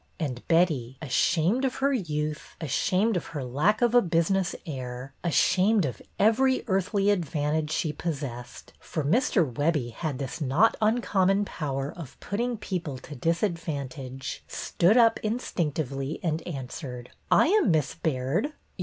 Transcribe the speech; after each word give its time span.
And 0.19 0.41
Betty, 0.47 0.97
ashamed 0.99 1.63
of 1.63 1.75
her 1.75 1.93
youth, 1.93 2.55
ashamed 2.59 3.15
of 3.15 3.27
her 3.37 3.43
lack 3.43 3.83
of 3.83 3.93
a 3.93 4.01
business 4.01 4.55
air, 4.65 5.13
ashamed 5.23 5.85
of 5.85 6.01
every 6.17 6.63
earthly 6.65 7.11
advantage 7.11 7.69
she 7.69 7.93
possessed,— 7.93 8.73
for 8.79 9.03
Mr. 9.03 9.45
Webbie 9.53 9.91
had 9.93 10.17
this 10.17 10.41
not 10.41 10.75
uncommon 10.81 11.45
power 11.45 11.93
of 11.95 12.19
put 12.19 12.37
ting 12.37 12.57
people 12.57 12.97
to 12.97 13.15
disadvantage,— 13.15 14.43
stood 14.47 14.97
up 14.97 15.19
instinc 15.23 15.73
tively 15.73 16.19
and 16.23 16.41
answered:'' 16.47 17.11
I 17.31 17.49
am 17.49 17.69
Miss 17.69 17.93
Baird. 17.93 18.53